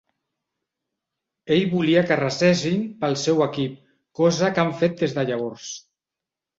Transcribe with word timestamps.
Ell 1.57 1.65
volia 1.75 2.03
que 2.09 2.17
resessin 2.23 2.89
pel 3.05 3.15
seu 3.27 3.47
equip, 3.49 3.79
cosa 4.25 4.53
que 4.53 4.67
han 4.67 4.77
fet 4.85 5.01
des 5.07 5.19
de 5.21 5.31
llavors. 5.33 5.73